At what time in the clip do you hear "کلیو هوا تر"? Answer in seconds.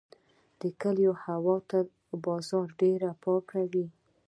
0.81-1.83